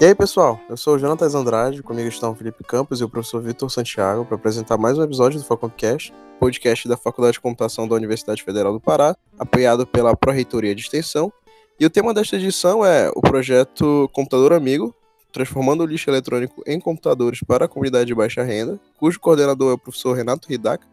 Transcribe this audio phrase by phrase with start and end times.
[0.00, 3.08] E aí, pessoal, eu sou o Jonatas Andrade, comigo estão o Felipe Campos e o
[3.08, 7.86] professor Vitor Santiago para apresentar mais um episódio do Facompcast, podcast da Faculdade de Computação
[7.86, 11.30] da Universidade Federal do Pará, apoiado pela Pró-Reitoria de Extensão.
[11.78, 14.94] E o tema desta edição é o projeto Computador Amigo,
[15.30, 19.74] transformando o lixo eletrônico em computadores para a comunidade de baixa renda, cujo coordenador é
[19.74, 20.86] o professor Renato Hidaka,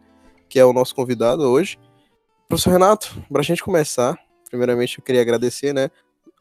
[0.49, 1.79] que é o nosso convidado hoje.
[2.49, 5.89] Professor Renato, para a gente começar, primeiramente eu queria agradecer né,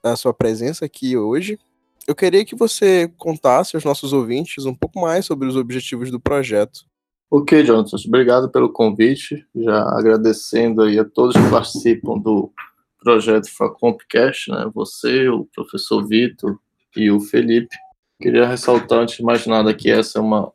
[0.03, 1.61] a sua presença aqui hoje
[2.07, 6.21] eu queria que você contasse aos nossos ouvintes um pouco mais sobre os objetivos do
[6.21, 6.81] projeto.
[7.29, 9.45] Ok, Jonathan, obrigado pelo convite.
[9.55, 12.53] Já agradecendo aí a todos que participam do
[13.01, 14.71] projeto Facompcast, né?
[14.73, 16.59] Você, o professor Vitor
[16.97, 17.77] e o Felipe.
[18.21, 20.53] Queria ressaltar, antes de mais nada, que essa é uma,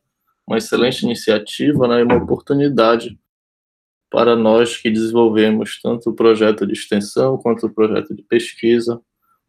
[0.47, 3.19] uma excelente iniciativa né, e uma oportunidade
[4.09, 9.01] para nós que desenvolvemos tanto o projeto de extensão quanto o projeto de pesquisa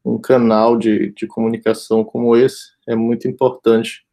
[0.05, 4.05] um canal de, de comunicação como esse é muito importante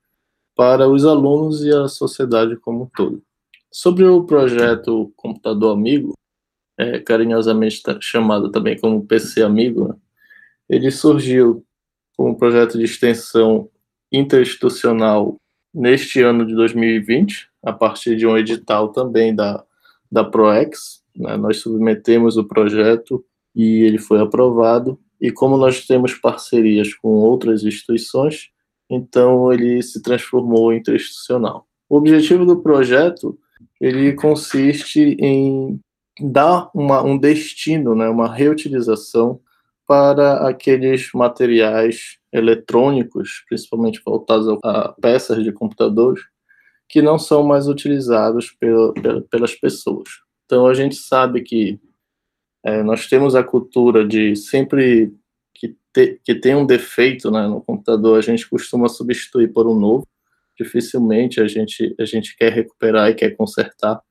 [0.55, 3.23] para os alunos e a sociedade como um todo.
[3.71, 6.13] Sobre o projeto Computador Amigo,
[6.77, 9.95] é, carinhosamente chamado também como PC Amigo, né,
[10.69, 11.65] ele surgiu
[12.15, 13.69] como um projeto de extensão
[14.11, 15.37] interinstitucional
[15.73, 19.63] neste ano de 2020, a partir de um edital também da,
[20.11, 21.03] da ProEx.
[21.15, 23.23] Né, nós submetemos o projeto
[23.55, 28.49] e ele foi aprovado e como nós temos parcerias com outras instituições,
[28.89, 31.67] então ele se transformou em interinstitucional.
[31.89, 33.37] O objetivo do projeto
[33.79, 35.79] ele consiste em
[36.19, 39.39] dar uma, um destino, né, uma reutilização
[39.87, 46.21] para aqueles materiais eletrônicos, principalmente voltados a peças de computadores,
[46.87, 48.93] que não são mais utilizados pela,
[49.29, 50.09] pelas pessoas.
[50.45, 51.79] Então a gente sabe que
[52.63, 55.13] é, nós temos a cultura de sempre
[55.53, 59.75] que, te, que tem um defeito né, no computador, a gente costuma substituir por um
[59.75, 60.05] novo.
[60.57, 64.01] Dificilmente a gente, a gente quer recuperar e quer consertar.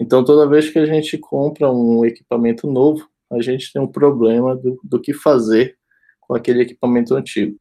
[0.00, 4.56] Então, toda vez que a gente compra um equipamento novo, a gente tem um problema
[4.56, 5.76] do, do que fazer
[6.20, 7.56] com aquele equipamento antigo.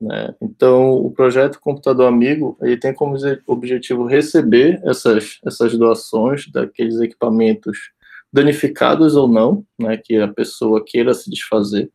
[0.00, 0.34] Né?
[0.40, 7.90] Então, o projeto Computador Amigo ele tem como objetivo receber essas, essas doações daqueles equipamentos
[8.32, 11.90] danificados ou não, né, que a pessoa queira se desfazer,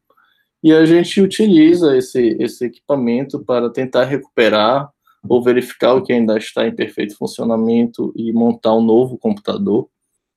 [0.63, 4.89] e a gente utiliza esse, esse equipamento para tentar recuperar
[5.27, 9.87] ou verificar o que ainda está em perfeito funcionamento e montar um novo computador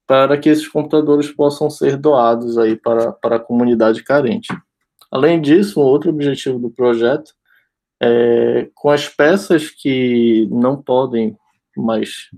[0.07, 4.49] para que esses computadores possam ser doados aí para, para a comunidade carente.
[5.11, 7.33] Além disso, um outro objetivo do projeto
[8.01, 11.37] é com as peças que não podem
[11.77, 12.29] mais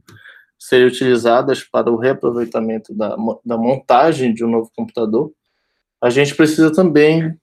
[0.61, 5.33] ser utilizadas para o reaproveitamento da, da montagem de um novo computador,
[6.03, 7.35] a gente precisa também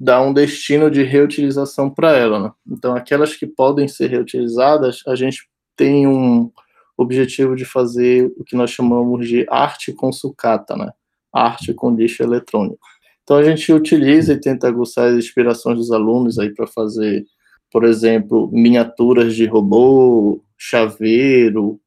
[0.00, 2.40] dar um destino de reutilização para ela.
[2.40, 2.52] Né?
[2.66, 5.46] Então, aquelas que podem ser reutilizadas, a gente
[5.76, 6.50] tem um
[6.96, 10.90] objetivo de fazer o que nós chamamos de arte com sucata, né?
[11.32, 12.80] arte com lixo eletrônico.
[13.22, 17.26] Então, a gente utiliza e tenta aguçar as inspirações dos alunos aí para fazer,
[17.70, 21.78] por exemplo, miniaturas de robô, chaveiro,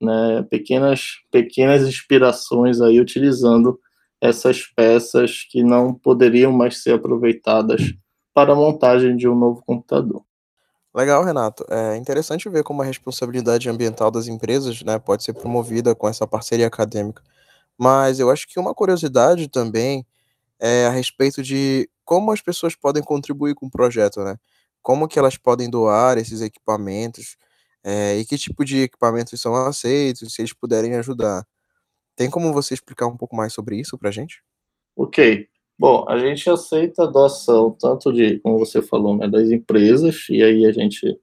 [0.00, 3.78] né, pequenas, pequenas inspirações aí utilizando
[4.20, 7.80] essas peças que não poderiam mais ser aproveitadas
[8.32, 10.24] para a montagem de um novo computador.
[10.94, 11.64] Legal, Renato.
[11.68, 16.26] É interessante ver como a responsabilidade ambiental das empresas né, pode ser promovida com essa
[16.26, 17.22] parceria acadêmica.
[17.76, 20.06] Mas eu acho que uma curiosidade também
[20.60, 24.36] é a respeito de como as pessoas podem contribuir com o projeto, né?
[24.80, 27.36] Como que elas podem doar esses equipamentos,
[27.84, 31.46] é, e que tipo de equipamentos são aceitos, se eles puderem ajudar.
[32.16, 34.42] Tem como você explicar um pouco mais sobre isso para a gente?
[34.96, 35.46] Ok.
[35.78, 40.42] Bom, a gente aceita a doação tanto de, como você falou, né, das empresas, e
[40.42, 41.18] aí a gente,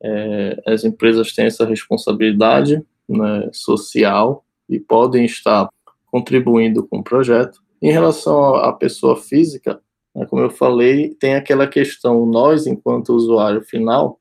[0.00, 5.68] é, as empresas têm essa responsabilidade né, social e podem estar
[6.06, 7.60] contribuindo com o projeto.
[7.82, 9.80] Em relação à pessoa física,
[10.14, 14.19] né, como eu falei, tem aquela questão, nós, enquanto usuário final,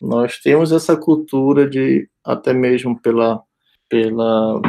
[0.00, 3.42] nós temos essa cultura de, até mesmo pela,
[3.88, 4.60] pela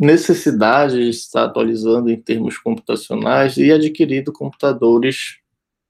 [0.00, 5.42] necessidade de estar atualizando em termos computacionais e adquirindo computadores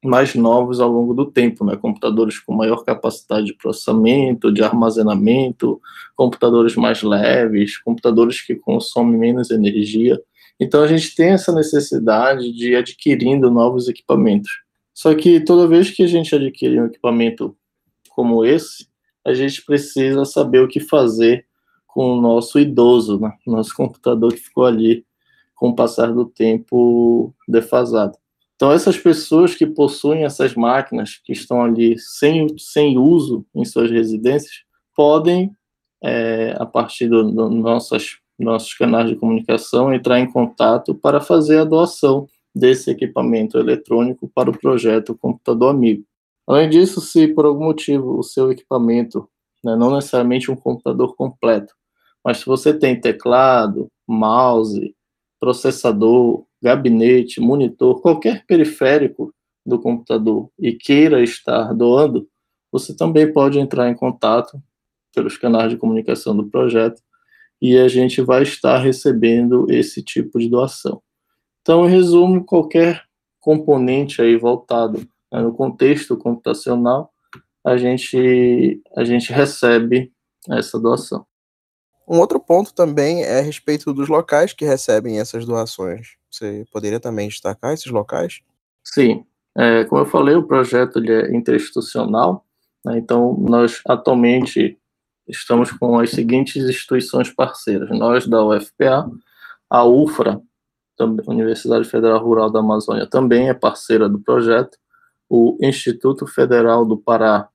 [0.05, 1.76] mais novos ao longo do tempo, né?
[1.76, 5.81] computadores com maior capacidade de processamento, de armazenamento,
[6.17, 10.20] computadores mais leves, computadores que consomem menos energia.
[10.58, 14.50] Então a gente tem essa necessidade de ir adquirindo novos equipamentos.
[14.93, 17.56] Só que toda vez que a gente adquire um equipamento
[18.14, 18.87] como esse,
[19.25, 21.47] a gente precisa saber o que fazer
[21.87, 23.32] com o nosso idoso, né?
[23.47, 25.05] nosso computador que ficou ali
[25.55, 28.17] com o passar do tempo defasado.
[28.56, 33.91] Então, essas pessoas que possuem essas máquinas, que estão ali sem, sem uso em suas
[33.91, 34.62] residências,
[34.94, 35.50] podem,
[36.03, 37.50] é, a partir dos do
[38.38, 44.50] nossos canais de comunicação, entrar em contato para fazer a doação desse equipamento eletrônico para
[44.50, 46.05] o projeto Computador Amigo.
[46.47, 49.29] Além disso, se por algum motivo o seu equipamento,
[49.65, 51.75] né, não necessariamente um computador completo,
[52.25, 54.94] mas se você tem teclado, mouse,
[55.41, 59.35] processador, gabinete, monitor, qualquer periférico
[59.65, 62.29] do computador e queira estar doando,
[62.71, 64.61] você também pode entrar em contato
[65.15, 67.03] pelos canais de comunicação do projeto
[67.61, 71.03] e a gente vai estar recebendo esse tipo de doação.
[71.61, 73.05] Então, em resumo, qualquer
[73.38, 75.06] componente aí voltado
[75.40, 77.12] no contexto computacional,
[77.64, 80.12] a gente, a gente recebe
[80.50, 81.25] essa doação.
[82.06, 86.17] Um outro ponto também é a respeito dos locais que recebem essas doações.
[86.31, 88.40] Você poderia também destacar esses locais?
[88.84, 89.25] Sim.
[89.56, 92.44] É, como eu falei, o projeto ele é interinstitucional,
[92.85, 94.78] né, então nós atualmente
[95.28, 97.90] estamos com as seguintes instituições parceiras.
[97.90, 99.11] Nós da UFPA,
[99.70, 100.40] a UFRA,
[101.26, 104.78] Universidade Federal Rural da Amazônia, também é parceira do projeto,
[105.34, 107.49] o Instituto Federal do Pará,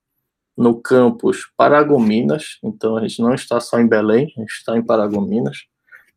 [0.58, 4.82] no campus Paragominas, então a gente não está só em Belém, a gente está em
[4.82, 5.68] Paragominas,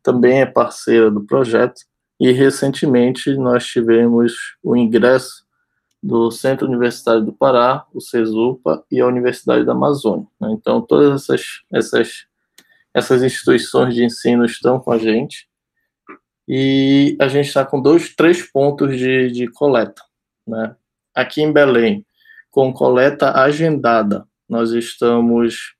[0.02, 1.82] também é parceira do projeto,
[2.18, 5.44] e recentemente nós tivemos o ingresso
[6.02, 10.26] do Centro Universitário do Pará, o CESUPA e a Universidade da Amazônia.
[10.40, 10.52] Né?
[10.52, 12.26] Então, todas essas, essas,
[12.94, 15.46] essas instituições de ensino estão com a gente,
[16.48, 20.02] e a gente está com dois, três pontos de, de coleta.
[20.46, 20.74] Né?
[21.14, 22.06] Aqui em Belém,
[22.50, 25.74] com coleta agendada, nós estamos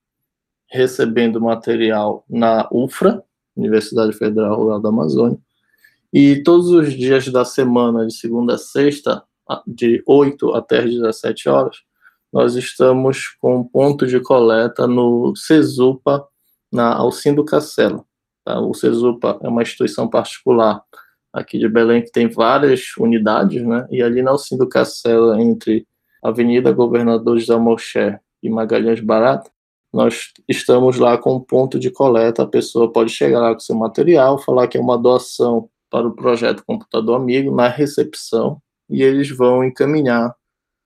[0.69, 3.23] recebendo material na UFRA,
[3.57, 5.39] Universidade Federal Rural da Amazônia,
[6.13, 9.23] e todos os dias da semana, de segunda a sexta,
[9.67, 11.77] de 8 até as 17 horas,
[12.33, 16.25] nós estamos com ponto de coleta no CESUPA,
[16.73, 18.05] na Alcindo Cacela.
[18.45, 18.61] Tá?
[18.61, 20.83] O CESUPA é uma instituição particular
[21.33, 23.87] aqui de Belém que tem várias unidades, né?
[23.91, 25.87] E ali na Alcindo Cacela, entre
[26.23, 29.51] Avenida Governador José Moché e Magalhães Barata,
[29.93, 32.43] nós estamos lá com um ponto de coleta.
[32.43, 36.15] A pessoa pode chegar lá com seu material, falar que é uma doação para o
[36.15, 40.35] projeto Computador Amigo na recepção e eles vão encaminhar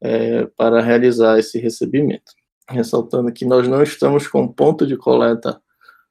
[0.02, 2.32] é, para realizar esse recebimento.
[2.69, 5.61] Ressaltando que nós não estamos com ponto de coleta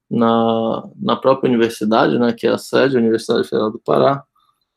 [0.10, 4.24] na, na própria universidade, né, que é a sede da Universidade Federal do Pará,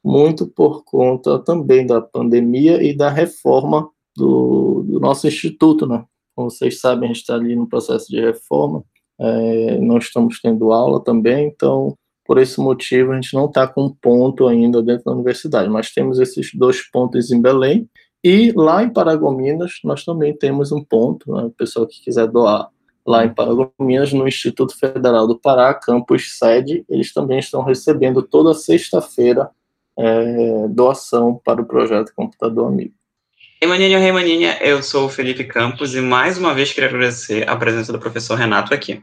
[0.05, 6.05] muito por conta também da pandemia e da reforma do, do nosso instituto, né?
[6.34, 8.84] Como vocês sabem, a gente está ali no processo de reforma,
[9.19, 13.90] é, não estamos tendo aula também, então, por esse motivo, a gente não está com
[13.90, 17.88] ponto ainda dentro da universidade, mas temos esses dois pontos em Belém,
[18.23, 21.44] e lá em Paragominas, nós também temos um ponto, né?
[21.44, 22.69] o pessoal que quiser doar
[23.06, 28.53] lá em Paragominas, no Instituto Federal do Pará, campus sede, eles também estão recebendo toda
[28.53, 29.50] sexta-feira
[29.99, 32.93] é, doação para o projeto Computador Amigo.
[33.61, 37.49] Ei, maninha, hey, maninha, eu sou o Felipe Campos e mais uma vez queria agradecer
[37.49, 39.03] a presença do professor Renato aqui.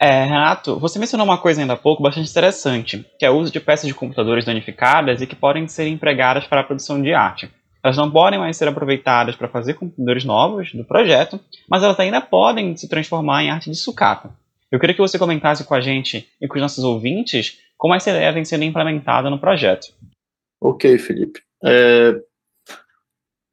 [0.00, 3.52] É, Renato, você mencionou uma coisa ainda há pouco bastante interessante, que é o uso
[3.52, 7.48] de peças de computadores danificadas e que podem ser empregadas para a produção de arte.
[7.84, 11.38] Elas não podem mais ser aproveitadas para fazer computadores novos do projeto,
[11.68, 14.30] mas elas ainda podem se transformar em arte de sucata.
[14.72, 18.08] Eu queria que você comentasse com a gente e com os nossos ouvintes como essa
[18.08, 19.88] ideia vem sendo implementada no projeto.
[20.58, 21.42] Ok, Felipe.
[21.62, 22.18] É,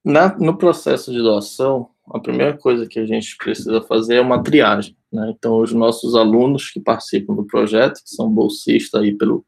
[0.03, 4.41] na, no processo de doação, a primeira coisa que a gente precisa fazer é uma
[4.41, 4.95] triagem.
[5.11, 5.33] Né?
[5.37, 9.45] Então, os nossos alunos que participam do projeto, que são bolsistas aí pelo,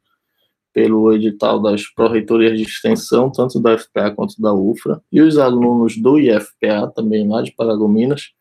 [0.73, 5.95] pelo edital das pró-reitorias de extensão, tanto da FPA quanto da UFRA, e os alunos
[5.95, 8.31] do IFPA, também lá de Paragominas,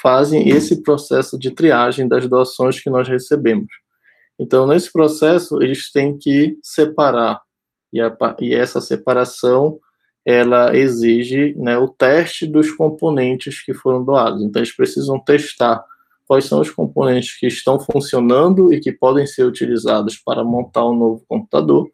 [0.00, 3.68] fazem esse processo de triagem das doações que nós recebemos.
[4.38, 7.40] Então, nesse processo, eles têm que separar,
[7.92, 9.78] e, a, e essa separação
[10.26, 14.42] ela exige né, o teste dos componentes que foram doados.
[14.42, 15.84] Então, eles precisam testar
[16.26, 20.96] quais são os componentes que estão funcionando e que podem ser utilizados para montar um
[20.96, 21.90] novo computador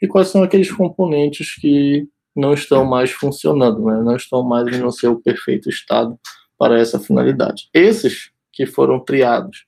[0.00, 4.90] e quais são aqueles componentes que não estão mais funcionando, né, não estão mais no
[4.90, 6.18] seu perfeito estado
[6.58, 7.68] para essa finalidade.
[7.74, 9.66] Esses que foram triados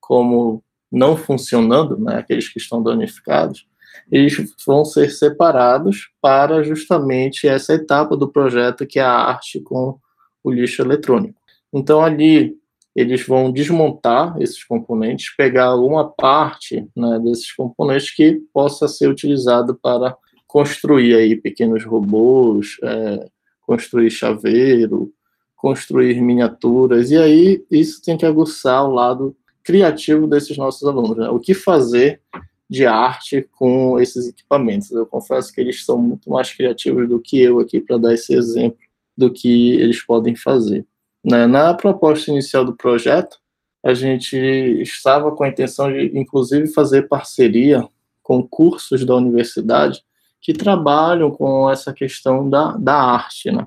[0.00, 3.66] como não funcionando, né, aqueles que estão danificados,
[4.10, 4.36] eles
[4.66, 9.98] vão ser separados para justamente essa etapa do projeto que é a arte com
[10.42, 11.38] o lixo eletrônico.
[11.72, 12.59] Então ali
[12.94, 19.78] eles vão desmontar esses componentes, pegar alguma parte né, desses componentes que possa ser utilizado
[19.80, 20.16] para
[20.46, 23.28] construir aí pequenos robôs, é,
[23.62, 25.12] construir chaveiro,
[25.54, 31.16] construir miniaturas, e aí isso tem que aguçar o lado criativo desses nossos alunos.
[31.16, 31.28] Né?
[31.28, 32.20] O que fazer
[32.68, 34.90] de arte com esses equipamentos?
[34.90, 38.34] Eu confesso que eles são muito mais criativos do que eu aqui para dar esse
[38.34, 38.78] exemplo
[39.16, 40.84] do que eles podem fazer.
[41.24, 41.46] Né?
[41.46, 43.38] Na proposta inicial do projeto,
[43.84, 47.86] a gente estava com a intenção de, inclusive, fazer parceria
[48.22, 50.02] com cursos da universidade
[50.40, 53.66] que trabalham com essa questão da, da arte, né?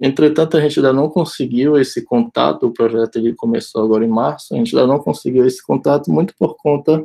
[0.00, 4.52] Entretanto, a gente ainda não conseguiu esse contato, o projeto ele começou agora em março,
[4.52, 7.02] a gente ainda não conseguiu esse contato muito por conta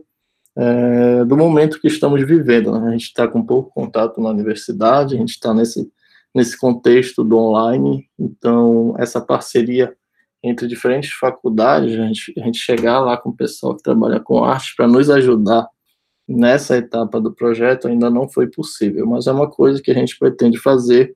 [0.57, 2.71] é, do momento que estamos vivendo.
[2.71, 2.89] Né?
[2.89, 5.89] A gente está com pouco contato na universidade, a gente está nesse,
[6.33, 9.93] nesse contexto do online, então essa parceria
[10.43, 14.43] entre diferentes faculdades, a gente, a gente chegar lá com o pessoal que trabalha com
[14.43, 15.67] arte para nos ajudar
[16.27, 20.17] nessa etapa do projeto ainda não foi possível, mas é uma coisa que a gente
[20.17, 21.15] pretende fazer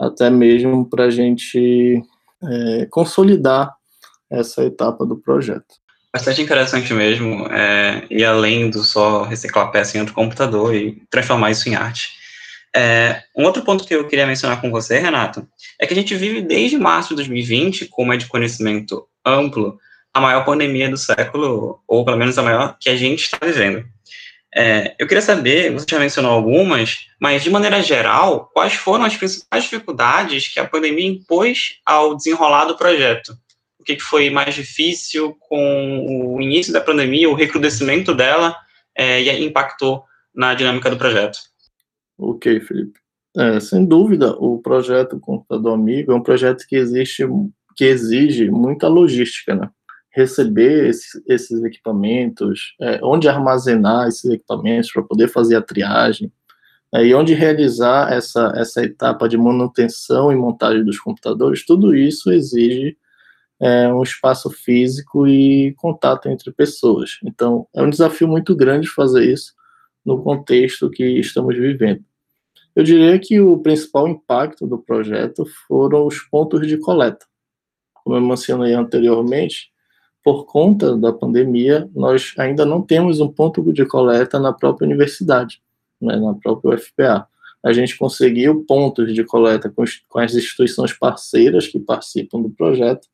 [0.00, 2.02] até mesmo para a gente
[2.42, 3.74] é, consolidar
[4.30, 5.74] essa etapa do projeto.
[6.12, 11.50] Bastante interessante mesmo, é, e além do só reciclar peça em outro computador e transformar
[11.50, 12.23] isso em arte.
[12.76, 15.46] É, um outro ponto que eu queria mencionar com você, Renato,
[15.78, 19.78] é que a gente vive desde março de 2020, como é de conhecimento amplo,
[20.12, 23.84] a maior pandemia do século, ou pelo menos a maior que a gente está vivendo.
[24.56, 29.16] É, eu queria saber, você já mencionou algumas, mas de maneira geral, quais foram as
[29.16, 33.36] principais dificuldades que a pandemia impôs ao desenrolar do projeto?
[33.78, 38.56] O que foi mais difícil com o início da pandemia, o recrudescimento dela,
[38.96, 41.38] é, e impactou na dinâmica do projeto?
[42.18, 43.00] Ok, Felipe.
[43.36, 47.24] É, sem dúvida, o projeto Computador Amigo é um projeto que existe,
[47.76, 49.68] que exige muita logística, né?
[50.14, 56.32] receber esses, esses equipamentos, é, onde armazenar esses equipamentos para poder fazer a triagem,
[56.94, 62.30] é, e onde realizar essa, essa etapa de manutenção e montagem dos computadores, tudo isso
[62.30, 62.96] exige
[63.60, 67.18] é, um espaço físico e contato entre pessoas.
[67.24, 69.52] Então, é um desafio muito grande fazer isso
[70.04, 72.04] no contexto que estamos vivendo.
[72.74, 77.24] Eu diria que o principal impacto do projeto foram os pontos de coleta.
[77.92, 79.72] Como eu mencionei anteriormente,
[80.24, 85.62] por conta da pandemia, nós ainda não temos um ponto de coleta na própria universidade,
[86.00, 87.28] né, na própria UFPA.
[87.62, 93.06] A gente conseguiu pontos de coleta com, com as instituições parceiras que participam do projeto.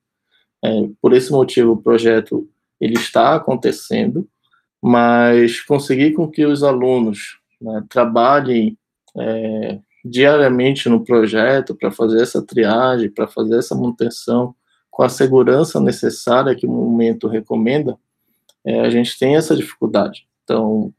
[0.65, 2.49] É, por esse motivo, o projeto
[2.81, 4.27] ele está acontecendo,
[4.83, 8.79] mas conseguir com que os alunos né, trabalhem
[9.17, 14.55] é, diariamente no projeto para fazer essa triagem, para fazer essa manutenção,
[14.91, 17.97] com a segurança necessária que o momento recomenda,
[18.65, 20.27] é, a gente tem essa dificuldade.
[20.45, 20.93] Então,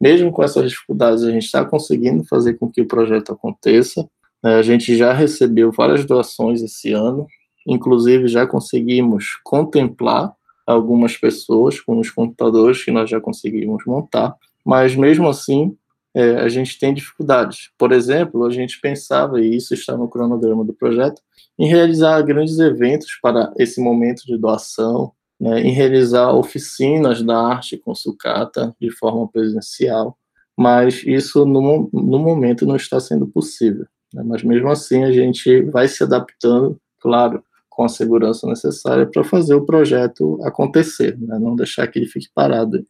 [0.00, 4.08] mesmo com essas dificuldades, a gente está conseguindo fazer com que o projeto aconteça.
[4.44, 7.26] É, a gente já recebeu várias doações esse ano,
[7.66, 10.34] inclusive já conseguimos contemplar
[10.66, 15.76] algumas pessoas com os computadores que nós já conseguimos montar, mas mesmo assim
[16.16, 17.70] é, a gente tem dificuldades.
[17.78, 21.20] Por exemplo, a gente pensava, e isso está no cronograma do projeto,
[21.58, 27.76] em realizar grandes eventos para esse momento de doação, né, em realizar oficinas da arte
[27.76, 30.16] com sucata de forma presencial,
[30.56, 33.86] mas isso no, no momento não está sendo possível.
[34.12, 37.44] Né, mas mesmo assim a gente vai se adaptando, claro,
[37.76, 42.26] com a segurança necessária para fazer o projeto acontecer, né, não deixar que ele fique
[42.34, 42.82] parado.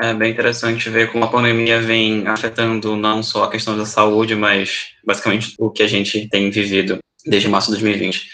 [0.00, 4.36] É bem interessante ver como a pandemia vem afetando não só a questão da saúde,
[4.36, 8.28] mas basicamente o que a gente tem vivido desde março de 2020.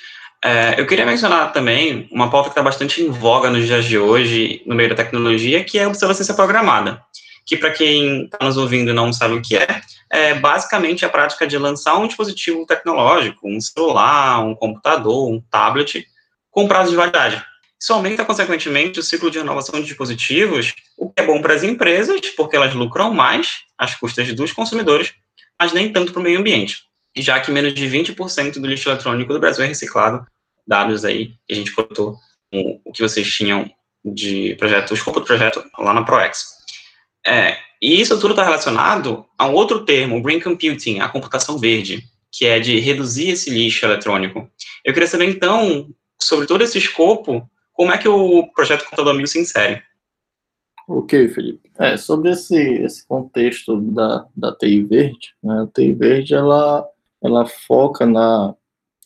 [0.44, 3.98] É, eu queria mencionar também uma pauta que está bastante em voga nos dias de
[3.98, 7.00] hoje, no meio da tecnologia, que é a obsolescência programada.
[7.46, 9.80] Que, para quem está nos ouvindo e não sabe o que é,
[10.10, 16.06] é basicamente a prática de lançar um dispositivo tecnológico, um celular, um computador, um tablet,
[16.50, 17.44] com prazo de validade.
[17.80, 21.62] Isso aumenta, consequentemente, o ciclo de renovação de dispositivos, o que é bom para as
[21.62, 25.14] empresas, porque elas lucram mais às custas dos consumidores,
[25.58, 29.32] mas nem tanto para o meio ambiente já que menos de 20% do lixo eletrônico
[29.32, 30.24] do Brasil é reciclado,
[30.66, 32.16] dados aí que a gente coletou
[32.52, 33.70] o que vocês tinham
[34.04, 36.59] de projeto, o escopo do projeto lá na ProEx.
[37.26, 42.04] É, e isso tudo está relacionado a um outro termo, Green Computing, a computação verde,
[42.32, 44.48] que é de reduzir esse lixo eletrônico.
[44.84, 45.88] Eu queria saber, então,
[46.20, 49.82] sobre todo esse escopo, como é que o projeto Computador Amigo se insere?
[50.88, 51.70] Ok, Felipe.
[51.78, 56.86] É, sobre esse, esse contexto da, da TI Verde, né, a TI Verde, ela
[57.22, 58.54] ela foca na,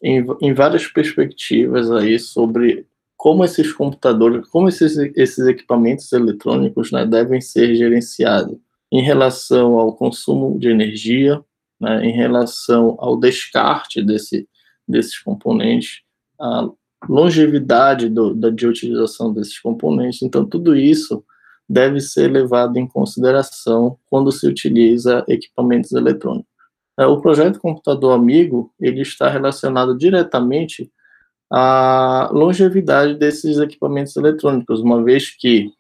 [0.03, 2.87] em, em várias perspectivas aí sobre
[3.25, 8.59] como esses computadores, como esses, esses equipamentos eletrônicos né, devem ser gerenciados
[8.93, 11.43] em relação ao consumo de energia,
[11.81, 14.47] né, em relação ao descarte desse,
[14.87, 16.03] desses componentes,
[16.39, 16.69] a
[17.09, 20.21] longevidade do, da, de utilização desses componentes.
[20.21, 21.25] Então, tudo isso
[21.67, 26.53] deve ser levado em consideração quando se utiliza equipamentos eletrônicos.
[26.99, 30.93] É, o projeto Computador Amigo ele está relacionado diretamente
[31.51, 35.71] à longevidade desses equipamentos eletrônicos, uma vez que,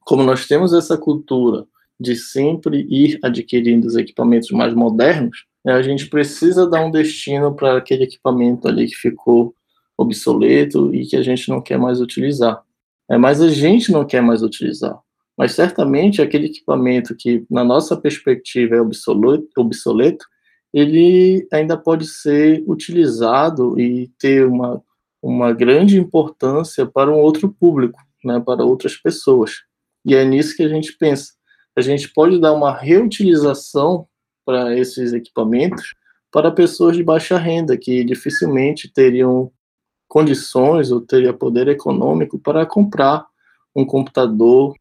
[0.00, 1.64] como nós temos essa cultura
[1.98, 7.54] de sempre ir adquirindo os equipamentos mais modernos, né, a gente precisa dar um destino
[7.54, 9.54] para aquele equipamento ali que ficou
[9.96, 12.62] obsoleto e que a gente não quer mais utilizar.
[13.08, 14.98] É, mas a gente não quer mais utilizar.
[15.36, 20.24] Mas certamente aquele equipamento que, na nossa perspectiva, é obsoleto, obsoleto
[20.72, 24.82] ele ainda pode ser utilizado e ter uma,
[25.22, 29.62] uma grande importância para um outro público, né, para outras pessoas.
[30.04, 31.32] E é nisso que a gente pensa.
[31.76, 34.06] A gente pode dar uma reutilização
[34.44, 35.94] para esses equipamentos
[36.30, 39.52] para pessoas de baixa renda, que dificilmente teriam
[40.08, 43.26] condições ou teria poder econômico para comprar
[43.76, 44.74] um computador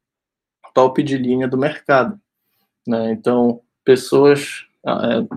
[0.73, 2.19] top de linha do mercado.
[2.87, 3.11] Né?
[3.11, 4.91] Então, pessoas, é,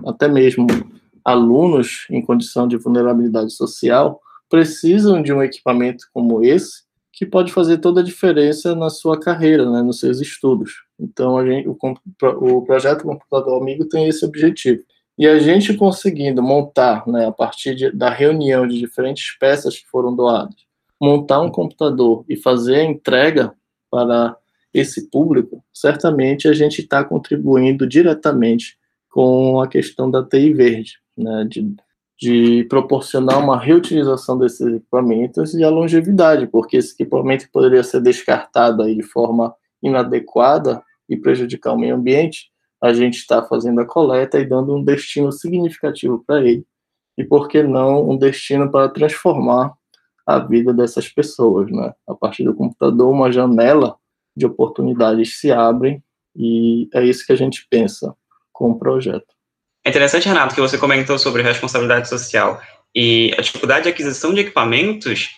[0.09, 0.67] até mesmo
[1.23, 7.77] alunos em condição de vulnerabilidade social, precisam de um equipamento como esse, que pode fazer
[7.77, 10.83] toda a diferença na sua carreira, né, nos seus estudos.
[10.99, 11.77] Então, gente, o,
[12.41, 14.83] o projeto Computador Amigo tem esse objetivo.
[15.17, 19.87] E a gente conseguindo montar, né, a partir de, da reunião de diferentes peças que
[19.87, 20.55] foram doadas,
[21.01, 23.53] montar um computador e fazer a entrega
[23.89, 24.35] para
[24.73, 28.77] esse público, certamente a gente está contribuindo diretamente
[29.09, 31.73] com a questão da TI verde, né, de,
[32.19, 38.83] de proporcionar uma reutilização desses equipamentos e a longevidade, porque esse equipamento poderia ser descartado
[38.83, 39.53] aí de forma
[39.83, 42.49] inadequada e prejudicar o meio ambiente,
[42.81, 46.65] a gente está fazendo a coleta e dando um destino significativo para ele.
[47.17, 49.73] E por que não um destino para transformar
[50.25, 51.93] a vida dessas pessoas, né?
[52.07, 53.95] A partir do computador, uma janela
[54.35, 56.03] de oportunidades se abrem
[56.35, 58.15] e é isso que a gente pensa
[58.51, 59.34] com o projeto.
[59.85, 62.59] É interessante, Renato, que você comentou sobre responsabilidade social
[62.93, 65.29] e a dificuldade de aquisição de equipamentos,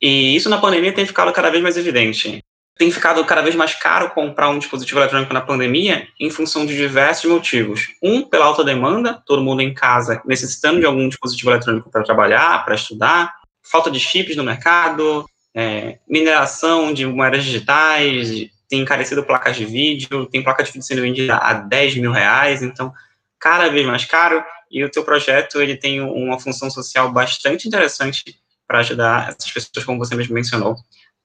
[0.00, 2.42] e isso na pandemia tem ficado cada vez mais evidente
[2.80, 6.74] tem ficado cada vez mais caro comprar um dispositivo eletrônico na pandemia em função de
[6.74, 7.88] diversos motivos.
[8.02, 12.64] Um, pela alta demanda, todo mundo em casa necessitando de algum dispositivo eletrônico para trabalhar,
[12.64, 19.58] para estudar, falta de chips no mercado, é, mineração de moedas digitais, tem encarecido placas
[19.58, 22.94] de vídeo, tem placa de vídeo sendo vendida a 10 mil reais, então
[23.40, 28.36] cada vez mais caro, e o teu projeto ele tem uma função social bastante interessante
[28.66, 30.76] para ajudar essas pessoas, como você mesmo mencionou,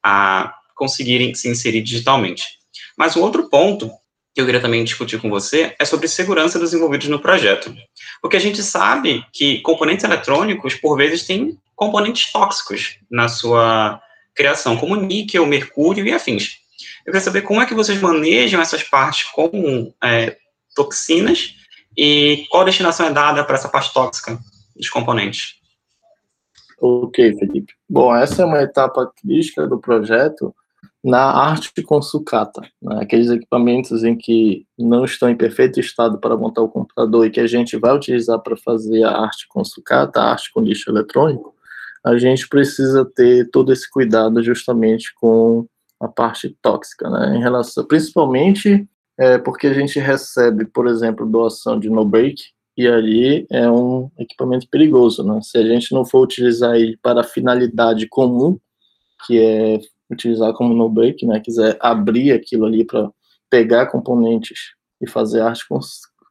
[0.03, 2.57] a conseguirem se inserir digitalmente.
[2.97, 3.91] Mas um outro ponto
[4.33, 7.73] que eu queria também discutir com você é sobre segurança dos envolvidos no projeto.
[8.21, 14.01] Porque a gente sabe que componentes eletrônicos, por vezes, têm componentes tóxicos na sua
[14.35, 16.57] criação, como níquel, mercúrio e afins.
[17.05, 20.35] Eu queria saber como é que vocês manejam essas partes com é,
[20.75, 21.55] toxinas
[21.97, 24.37] e qual destinação é dada para essa parte tóxica
[24.75, 25.55] dos componentes.
[26.79, 27.73] Ok, Felipe.
[27.89, 30.53] Bom, essa é uma etapa crítica do projeto
[31.03, 32.99] na arte com sucata, né?
[33.01, 37.39] aqueles equipamentos em que não estão em perfeito estado para montar o computador e que
[37.39, 41.53] a gente vai utilizar para fazer a arte com sucata, a arte com lixo eletrônico,
[42.03, 45.67] a gente precisa ter todo esse cuidado justamente com
[45.99, 47.37] a parte tóxica, né?
[47.37, 52.43] em relação, principalmente é, porque a gente recebe, por exemplo, doação de no-break,
[52.77, 55.39] e ali é um equipamento perigoso, né?
[55.41, 58.59] Se a gente não for utilizar ele para a finalidade comum,
[59.25, 63.09] que é utilizar como no break, né, quiser abrir aquilo ali para
[63.49, 65.79] pegar componentes e fazer arte com,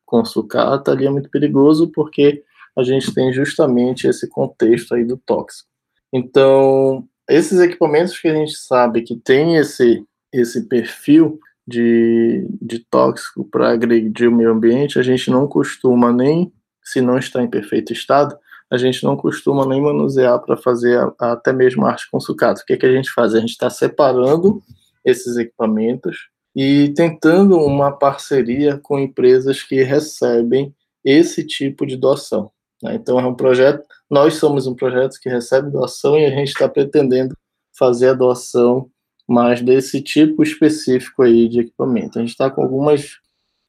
[0.05, 2.45] com sucata, ali é muito perigoso porque
[2.77, 5.69] a gente tem justamente esse contexto aí do tóxico.
[6.13, 13.45] Então, esses equipamentos que a gente sabe que tem esse, esse perfil de, de tóxico
[13.45, 17.93] para agredir o meio ambiente, a gente não costuma nem, se não está em perfeito
[17.93, 18.37] estado,
[18.71, 22.61] a gente não costuma nem manusear para fazer a, a, até mesmo arte com sucata.
[22.61, 23.35] O que, é que a gente faz?
[23.35, 24.63] A gente está separando
[25.05, 30.75] esses equipamentos e tentando uma parceria com empresas que recebem
[31.05, 32.51] esse tipo de doação.
[32.83, 32.95] Né?
[32.95, 36.69] Então é um projeto, nós somos um projeto que recebe doação e a gente está
[36.69, 37.37] pretendendo
[37.77, 38.89] fazer a doação
[39.27, 42.19] mais desse tipo específico aí de equipamento.
[42.19, 43.19] A gente está com algumas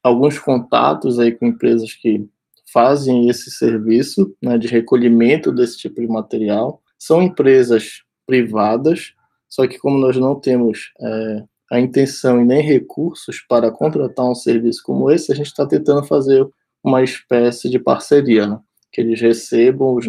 [0.02, 2.28] alguns contatos aí com empresas que
[2.72, 6.80] fazem esse serviço né, de recolhimento desse tipo de material.
[6.98, 9.14] São empresas privadas,
[9.48, 14.34] só que como nós não temos é, a intenção e nem recursos para contratar um
[14.34, 16.46] serviço como esse, a gente está tentando fazer
[16.84, 18.60] uma espécie de parceria, né?
[18.92, 20.06] que eles recebam os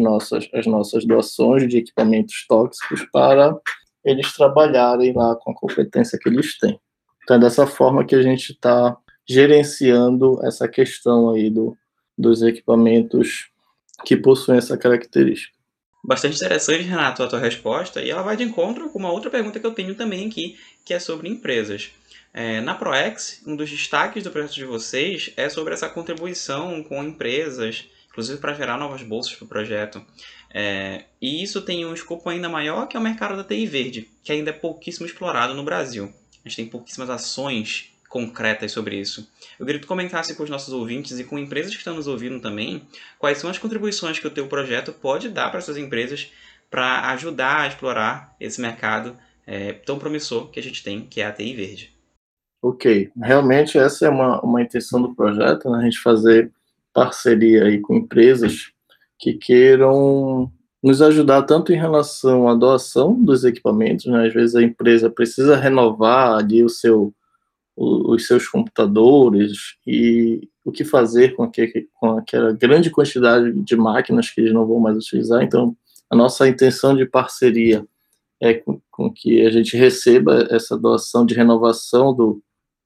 [0.54, 3.54] as nossas doações de equipamentos tóxicos para
[4.10, 6.78] eles trabalharem lá com a competência que eles têm.
[7.22, 8.96] Então é dessa forma que a gente está
[9.28, 11.76] gerenciando essa questão aí do,
[12.16, 13.50] dos equipamentos
[14.04, 15.56] que possuem essa característica.
[16.02, 19.60] Bastante interessante, Renato, a tua resposta, e ela vai de encontro com uma outra pergunta
[19.60, 21.90] que eu tenho também aqui, que é sobre empresas.
[22.32, 27.02] É, na ProEx, um dos destaques do projeto de vocês é sobre essa contribuição com
[27.02, 30.02] empresas, inclusive para gerar novas bolsas para o projeto.
[30.52, 34.08] É, e isso tem um escopo ainda maior que é o mercado da TI verde,
[34.24, 36.12] que ainda é pouquíssimo explorado no Brasil.
[36.44, 39.30] A gente tem pouquíssimas ações concretas sobre isso.
[39.58, 42.06] Eu queria que tu comentasse com os nossos ouvintes e com empresas que estão nos
[42.06, 42.82] ouvindo também,
[43.18, 46.32] quais são as contribuições que o teu projeto pode dar para essas empresas
[46.70, 51.26] para ajudar a explorar esse mercado é, tão promissor que a gente tem, que é
[51.26, 51.94] a TI verde.
[52.62, 55.78] Ok, realmente essa é uma, uma intenção do projeto, né?
[55.78, 56.50] a gente fazer
[56.92, 58.72] parceria aí com empresas
[59.18, 60.50] que queiram
[60.82, 64.26] nos ajudar tanto em relação à doação dos equipamentos, né?
[64.26, 67.12] às vezes a empresa precisa renovar ali o seu,
[67.76, 73.76] o, os seus computadores e o que fazer com, aquele, com aquela grande quantidade de
[73.76, 75.42] máquinas que eles não vão mais utilizar.
[75.42, 75.76] Então,
[76.08, 77.84] a nossa intenção de parceria
[78.40, 82.40] é com, com que a gente receba essa doação de renovação do,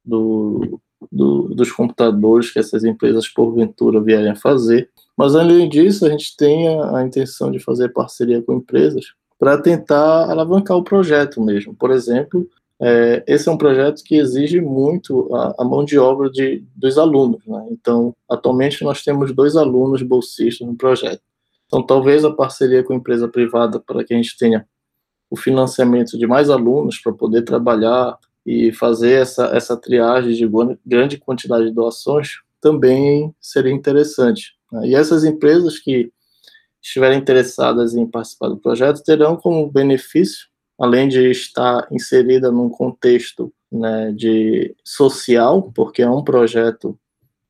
[0.05, 4.89] do, do, dos computadores que essas empresas porventura vierem a fazer.
[5.17, 9.07] Mas além disso, a gente tem a, a intenção de fazer parceria com empresas
[9.39, 11.75] para tentar alavancar o projeto mesmo.
[11.75, 12.49] Por exemplo,
[12.81, 16.99] é, esse é um projeto que exige muito a, a mão de obra de, dos
[16.99, 17.45] alunos.
[17.47, 17.69] Né?
[17.71, 21.23] Então, atualmente nós temos dois alunos bolsistas no projeto.
[21.67, 24.67] Então, talvez a parceria com a empresa privada para que a gente tenha
[25.31, 30.49] o financiamento de mais alunos para poder trabalhar e fazer essa, essa triagem de
[30.85, 34.55] grande quantidade de doações também seria interessante.
[34.71, 34.89] Né?
[34.89, 36.11] E essas empresas que
[36.81, 43.53] estiverem interessadas em participar do projeto terão como benefício, além de estar inserida num contexto
[43.71, 46.99] né, de social, porque é um projeto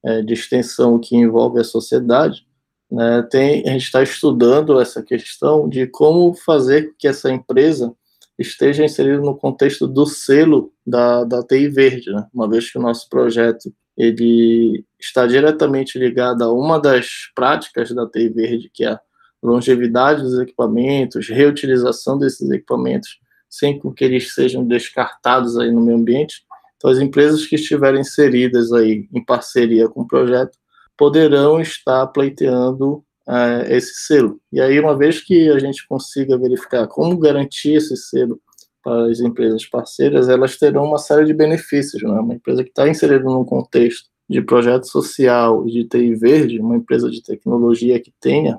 [0.05, 2.47] é, de extensão que envolve a sociedade,
[2.91, 7.95] né, tem, a gente está estudando essa questão de como fazer que essa empresa
[8.39, 12.27] esteja inserido no contexto do selo da, da TI Verde, né?
[12.33, 18.09] uma vez que o nosso projeto ele está diretamente ligado a uma das práticas da
[18.09, 19.01] TI Verde, que é a
[19.43, 26.43] longevidade dos equipamentos, reutilização desses equipamentos, sem que eles sejam descartados aí no meio ambiente.
[26.77, 30.57] Então, as empresas que estiverem inseridas aí em parceria com o projeto
[30.97, 34.41] poderão estar pleiteando uh, esse selo.
[34.53, 38.41] E aí, uma vez que a gente consiga verificar como garantir esse selo
[38.83, 42.03] para as empresas parceiras, elas terão uma série de benefícios.
[42.03, 42.11] Né?
[42.11, 47.11] Uma empresa que está inserida num contexto de projeto social de TI verde, uma empresa
[47.11, 48.59] de tecnologia que tenha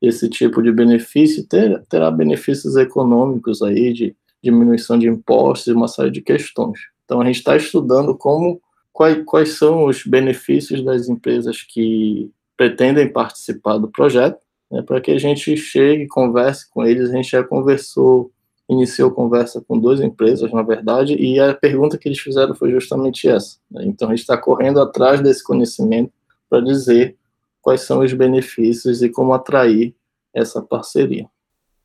[0.00, 5.88] esse tipo de benefício, ter, terá benefícios econômicos aí de diminuição de impostos e uma
[5.88, 6.78] série de questões.
[7.04, 8.60] Então a gente está estudando como
[8.92, 14.38] quais, quais são os benefícios das empresas que pretendem participar do projeto,
[14.70, 17.10] né, para que a gente chegue, converse com eles.
[17.10, 18.30] A gente já conversou,
[18.68, 23.28] iniciou conversa com duas empresas, na verdade, e a pergunta que eles fizeram foi justamente
[23.28, 23.58] essa.
[23.70, 23.84] Né?
[23.86, 26.12] Então, a gente está correndo atrás desse conhecimento
[26.48, 27.16] para dizer
[27.60, 29.94] quais são os benefícios e como atrair
[30.34, 31.26] essa parceria.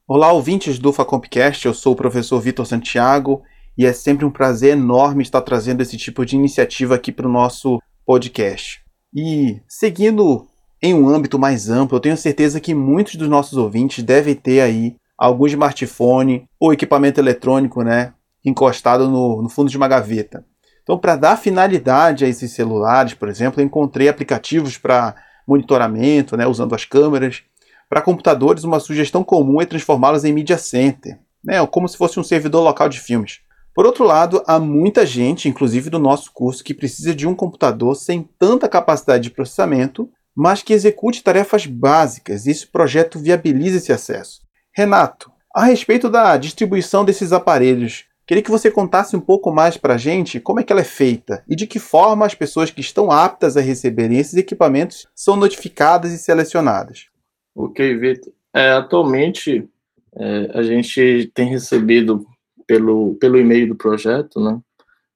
[0.08, 3.44] Olá, ouvintes do Facompcast, eu sou o professor Vitor Santiago
[3.78, 7.32] e é sempre um prazer enorme estar trazendo esse tipo de iniciativa aqui para o
[7.32, 8.84] nosso podcast.
[9.16, 10.49] E seguindo
[10.82, 14.62] em um âmbito mais amplo, eu tenho certeza que muitos dos nossos ouvintes devem ter
[14.62, 18.14] aí algum smartphone ou equipamento eletrônico, né,
[18.44, 20.46] encostado no, no fundo de uma gaveta.
[20.82, 25.16] Então, para dar finalidade a esses celulares, por exemplo, eu encontrei aplicativos para
[25.46, 27.44] monitoramento, né, usando as câmeras.
[27.90, 32.24] Para computadores, uma sugestão comum é transformá-los em media center, né, como se fosse um
[32.24, 33.42] servidor local de filmes.
[33.76, 37.96] Por outro lado, há muita gente, inclusive do nosso curso, que precisa de um computador
[37.96, 43.92] sem tanta capacidade de processamento mas que execute tarefas básicas e esse projeto viabiliza esse
[43.92, 44.42] acesso.
[44.74, 49.96] Renato, a respeito da distribuição desses aparelhos, queria que você contasse um pouco mais para
[49.96, 52.82] a gente como é que ela é feita e de que forma as pessoas que
[52.82, 57.08] estão aptas a receberem esses equipamentos são notificadas e selecionadas.
[57.56, 58.32] Ok, Vitor.
[58.54, 59.68] É, atualmente,
[60.16, 62.26] é, a gente tem recebido
[62.68, 64.60] pelo, pelo e-mail do projeto, né,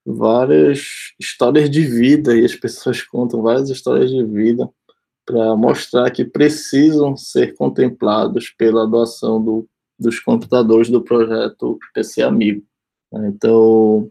[0.05, 4.69] várias histórias de vida e as pessoas contam várias histórias de vida
[5.25, 9.67] para mostrar que precisam ser contemplados pela doação do,
[9.99, 12.63] dos computadores do projeto PC Amigo.
[13.13, 14.09] Então,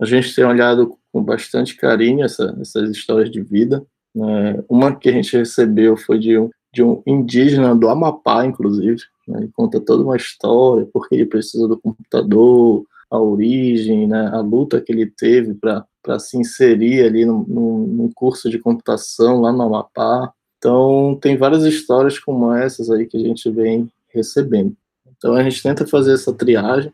[0.00, 4.62] a gente tem olhado com bastante carinho essa, essas histórias de vida Né?
[4.68, 9.02] Uma que a gente recebeu foi de um, de um indígena do Amapá, inclusive.
[9.26, 9.40] Né?
[9.40, 14.28] Ele conta toda uma história, porque ele precisa do computador, a origem, né?
[14.32, 19.52] a luta que ele teve para se inserir ali num, num curso de computação lá
[19.52, 20.32] no Amapá.
[20.58, 24.76] Então, tem várias histórias como essas aí que a gente vem recebendo.
[25.16, 26.92] Então, a gente tenta fazer essa triagem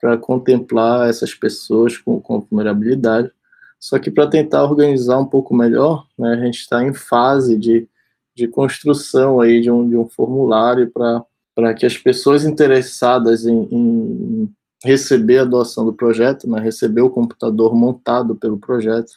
[0.00, 3.30] para contemplar essas pessoas com, com vulnerabilidade.
[3.78, 7.88] Só que para tentar organizar um pouco melhor, né, a gente está em fase de,
[8.34, 14.54] de construção aí de um, de um formulário para que as pessoas interessadas em, em,
[14.84, 19.12] receber a doação do projeto, né, receber o computador montado pelo projeto,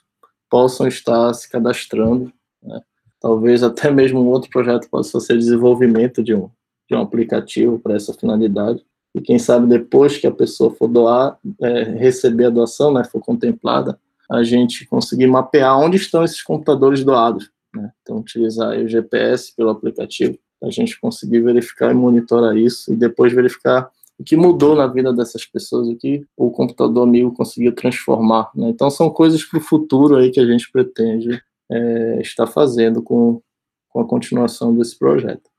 [0.49, 2.31] possam estar se cadastrando.
[2.61, 2.81] Né.
[3.19, 6.49] Talvez até mesmo um outro projeto possa ser desenvolvimento de um,
[6.89, 11.37] de um aplicativo para essa finalidade e quem sabe depois que a pessoa for doar,
[11.61, 17.03] é, receber a doação, né, for contemplada, a gente conseguir mapear onde estão esses computadores
[17.03, 17.49] doados.
[17.75, 17.91] Né?
[18.01, 23.33] Então, utilizar o GPS pelo aplicativo, a gente conseguir verificar e monitorar isso e depois
[23.33, 28.51] verificar o que mudou na vida dessas pessoas, o que o computador amigo conseguiu transformar.
[28.53, 28.69] Né?
[28.69, 33.41] Então, são coisas para o futuro aí que a gente pretende é, estar fazendo com,
[33.89, 35.49] com a continuação desse projeto.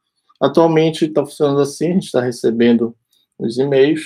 [0.40, 2.94] Atualmente está funcionando assim, a gente está recebendo
[3.38, 4.02] os e-mails.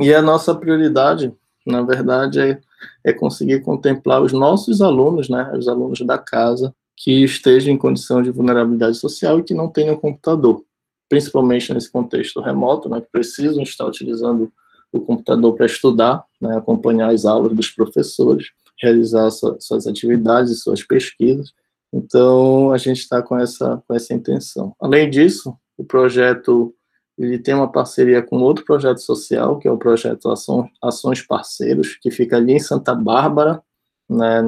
[0.00, 1.32] E a nossa prioridade,
[1.66, 2.60] na verdade, é,
[3.04, 8.22] é conseguir contemplar os nossos alunos, né, os alunos da casa, que estejam em condição
[8.22, 10.64] de vulnerabilidade social e que não tenham computador,
[11.08, 14.52] principalmente nesse contexto remoto, né, que precisam estar utilizando
[14.92, 18.48] o computador para estudar, né, acompanhar as aulas dos professores,
[18.80, 21.52] realizar sua, suas atividades suas pesquisas.
[21.92, 24.74] Então, a gente está com essa, com essa intenção.
[24.80, 26.74] Além disso, o projeto
[27.18, 31.96] ele tem uma parceria com outro projeto social, que é o projeto Ação, Ações Parceiros,
[31.96, 33.60] que fica ali em Santa Bárbara,
[34.08, 34.40] né,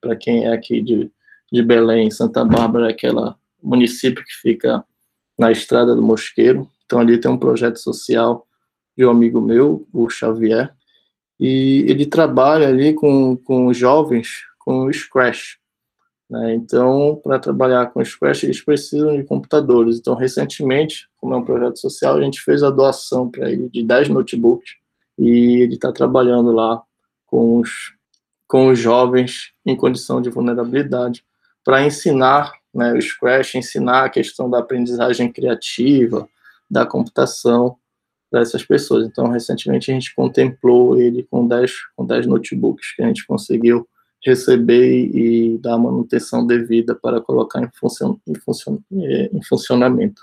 [0.00, 1.10] para quem é aqui de,
[1.52, 4.82] de Belém, Santa Bárbara é aquele município que fica
[5.38, 6.68] na estrada do Mosqueiro.
[6.86, 8.46] Então ali tem um projeto social
[8.96, 10.74] de um amigo meu, o Xavier,
[11.38, 15.56] e ele trabalha ali com, com jovens com o Scratch,
[16.28, 16.54] né?
[16.54, 19.98] Então, para trabalhar com Scratch, eles precisam de computadores.
[19.98, 23.82] Então, recentemente, como é um projeto social, a gente fez a doação para ele de
[23.82, 24.72] 10 notebooks
[25.18, 26.82] e ele está trabalhando lá
[27.26, 27.94] com os,
[28.48, 31.24] com os jovens em condição de vulnerabilidade
[31.64, 36.28] para ensinar né, o Scratch, ensinar a questão da aprendizagem criativa,
[36.70, 37.76] da computação
[38.30, 39.06] para essas pessoas.
[39.06, 43.86] Então, recentemente, a gente contemplou ele com 10, com 10 notebooks que a gente conseguiu
[44.24, 50.22] receber e dar a manutenção devida para colocar em, funcion, em, funcion, em funcionamento.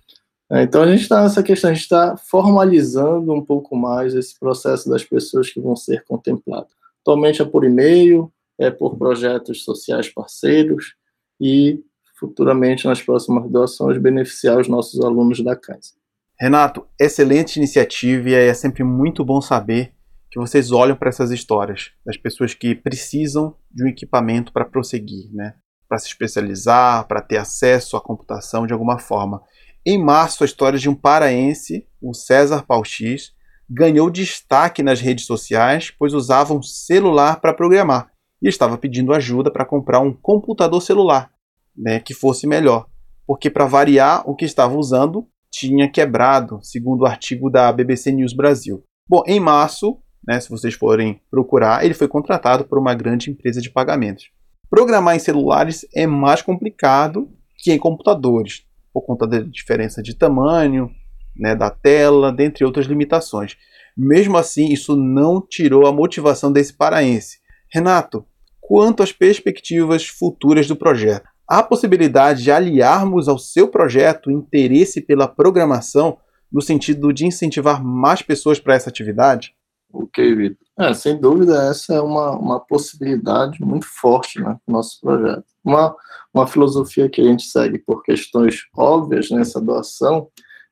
[0.52, 4.38] É, então a gente está nessa questão, a gente está formalizando um pouco mais esse
[4.38, 6.72] processo das pessoas que vão ser contempladas.
[7.02, 10.96] Atualmente é por e-mail, é por projetos sociais parceiros
[11.40, 11.80] e
[12.20, 15.94] futuramente nas próximas doações beneficiar os nossos alunos da casa.
[16.42, 19.94] Renato, excelente iniciativa e é sempre muito bom saber
[20.32, 25.30] que vocês olham para essas histórias das pessoas que precisam de um equipamento para prosseguir,
[25.32, 25.54] né?
[25.88, 29.44] para se especializar, para ter acesso à computação de alguma forma.
[29.86, 33.34] Em março, a história de um paraense, o César Pauxis,
[33.70, 38.10] ganhou destaque nas redes sociais, pois usava um celular para programar
[38.42, 41.32] e estava pedindo ajuda para comprar um computador celular
[41.78, 42.88] né, que fosse melhor,
[43.28, 48.34] porque para variar o que estava usando tinha quebrado, segundo o artigo da BBC News
[48.34, 48.84] Brasil.
[49.08, 53.60] Bom, em março, né, se vocês forem procurar, ele foi contratado por uma grande empresa
[53.62, 54.32] de pagamentos.
[54.70, 60.90] Programar em celulares é mais complicado que em computadores, por conta da diferença de tamanho,
[61.36, 63.58] né, da tela, dentre outras limitações.
[63.98, 67.40] Mesmo assim, isso não tirou a motivação desse paraense.
[67.70, 68.26] Renato,
[68.60, 75.02] quanto às perspectivas futuras do projeto, há possibilidade de aliarmos ao seu projeto o interesse
[75.02, 76.18] pela programação
[76.50, 79.54] no sentido de incentivar mais pessoas para essa atividade?
[79.92, 80.66] Ok, Vitor.
[80.80, 85.44] É, sem dúvida, essa é uma, uma possibilidade muito forte né, no nosso projeto.
[85.62, 85.94] Uma,
[86.34, 90.30] uma filosofia que a gente segue por questões óbvias nessa doação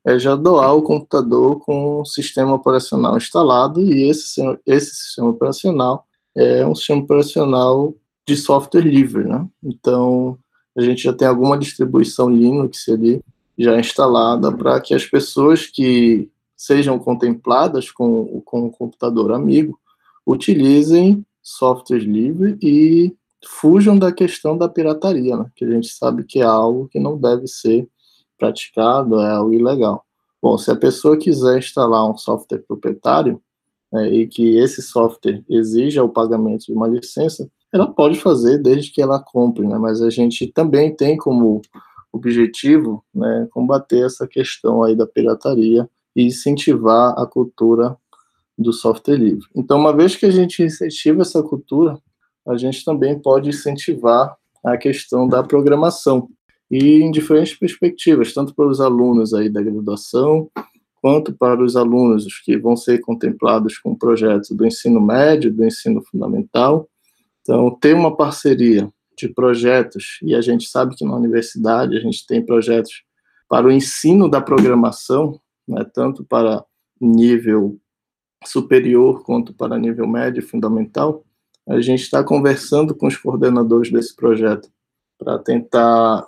[0.08, 6.06] é já doar o computador com o sistema operacional instalado e esse, esse sistema operacional
[6.38, 7.94] é um sistema operacional
[8.26, 9.46] de software livre, né?
[9.62, 10.40] Então,
[10.80, 13.22] a gente já tem alguma distribuição Linux ali
[13.58, 19.80] já instalada para que as pessoas que sejam contempladas com, com o computador amigo,
[20.28, 23.16] utilizem softwares livres e
[23.46, 25.46] fujam da questão da pirataria, né?
[25.56, 27.88] que a gente sabe que é algo que não deve ser
[28.38, 30.06] praticado, é algo ilegal.
[30.42, 33.42] Bom, se a pessoa quiser instalar um software proprietário
[33.94, 38.92] é, e que esse software exija o pagamento de uma licença, ela pode fazer desde
[38.92, 39.78] que ela compre, né?
[39.78, 41.62] Mas a gente também tem como
[42.12, 47.96] objetivo, né, combater essa questão aí da pirataria e incentivar a cultura
[48.58, 49.46] do software livre.
[49.56, 51.98] Então, uma vez que a gente incentiva essa cultura,
[52.48, 56.28] a gente também pode incentivar a questão da programação
[56.70, 60.50] e em diferentes perspectivas, tanto para os alunos aí da graduação,
[61.02, 66.02] quanto para os alunos que vão ser contemplados com projetos do ensino médio, do ensino
[66.02, 66.88] fundamental.
[67.50, 72.24] Então, ter uma parceria de projetos, e a gente sabe que na universidade a gente
[72.28, 73.02] tem projetos
[73.50, 76.64] para o ensino da programação, né, tanto para
[77.02, 77.80] nível
[78.46, 81.24] superior quanto para nível médio fundamental,
[81.68, 84.70] a gente está conversando com os coordenadores desse projeto
[85.18, 86.28] para tentar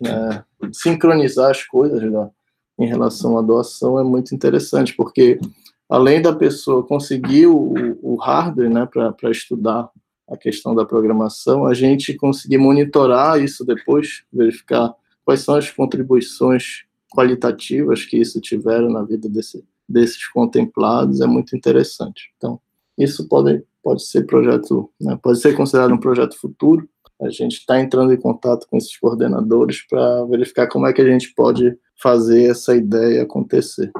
[0.00, 2.30] né, sincronizar as coisas né,
[2.78, 4.00] em relação à doação.
[4.00, 5.38] É muito interessante, porque
[5.90, 9.90] além da pessoa conseguir o, o hardware né, para estudar
[10.28, 16.84] a questão da programação, a gente conseguir monitorar isso depois, verificar quais são as contribuições
[17.14, 22.32] qualitativas que isso tiveram na vida desse, desses contemplados, é muito interessante.
[22.36, 22.60] Então,
[22.98, 26.88] isso pode, pode ser projeto, né, pode ser considerado um projeto futuro,
[27.20, 31.08] a gente está entrando em contato com esses coordenadores para verificar como é que a
[31.08, 33.90] gente pode fazer essa ideia acontecer.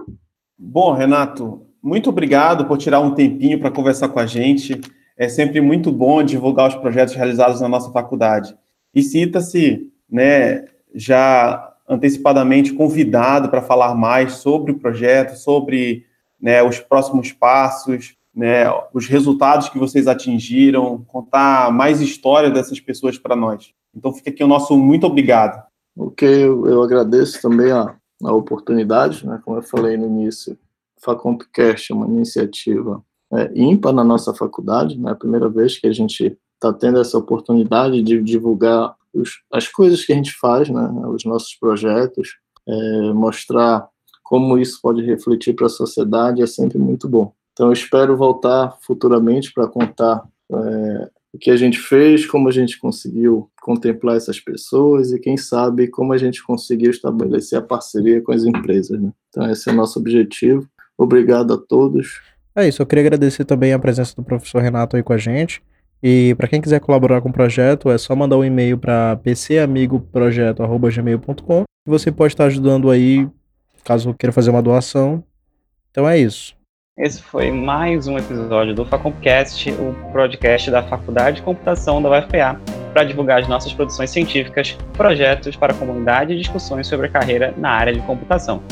[0.59, 4.81] Bom, Renato, muito obrigado por tirar um tempinho para conversar com a gente.
[5.17, 8.57] É sempre muito bom divulgar os projetos realizados na nossa faculdade.
[8.95, 16.05] E sinta-se, né, já antecipadamente convidado para falar mais sobre o projeto, sobre
[16.41, 23.19] né, os próximos passos, né, os resultados que vocês atingiram, contar mais história dessas pessoas
[23.19, 23.73] para nós.
[23.95, 25.63] Então fica aqui o nosso muito obrigado.
[25.97, 30.59] Ok, eu, agradeço também a, a oportunidade, né, como eu falei no início,
[31.01, 35.87] Facompcast é uma iniciativa é, ímpar na nossa faculdade, né, é a primeira vez que
[35.87, 40.69] a gente está tendo essa oportunidade de divulgar os, as coisas que a gente faz,
[40.69, 43.89] né, os nossos projetos, é, mostrar
[44.23, 47.33] como isso pode refletir para a sociedade é sempre muito bom.
[47.53, 52.53] Então, eu espero voltar futuramente para contar é, o que a gente fez, como a
[52.53, 58.21] gente conseguiu contemplar essas pessoas e, quem sabe, como a gente conseguiu estabelecer a parceria
[58.23, 59.01] com as empresas.
[59.01, 59.13] Né?
[59.29, 60.67] Então, esse é o nosso objetivo.
[60.99, 62.21] Obrigado a todos.
[62.57, 65.61] É isso, eu queria agradecer também a presença do professor Renato aí com a gente.
[66.01, 71.65] E para quem quiser colaborar com o projeto, é só mandar um e-mail para pcamigoprojeto.gmail.com
[71.87, 73.29] e você pode estar ajudando aí,
[73.83, 75.25] caso queira fazer uma doação.
[75.91, 76.55] Então é isso.
[76.97, 82.61] Esse foi mais um episódio do Facompcast, o podcast da Faculdade de Computação da UFPA,
[82.93, 87.53] para divulgar as nossas produções científicas, projetos para a comunidade e discussões sobre a carreira
[87.57, 88.63] na área de computação.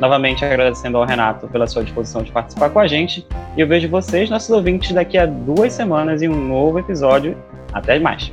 [0.00, 3.88] Novamente agradecendo ao Renato pela sua disposição de participar com a gente, e eu vejo
[3.88, 7.36] vocês, nossos ouvintes, daqui a duas semanas em um novo episódio.
[7.72, 8.32] Até mais!